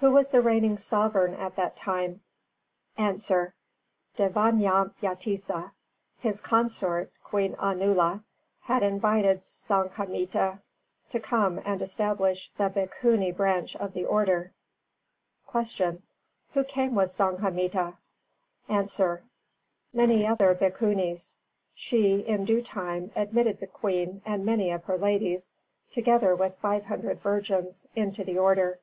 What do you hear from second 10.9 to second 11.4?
to